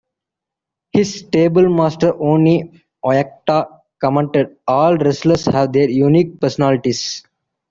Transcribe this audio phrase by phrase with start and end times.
[0.93, 2.73] His stablemaster Onoe
[3.05, 3.67] Oyakata
[4.01, 7.21] commented, All wrestlers have their unique personalities.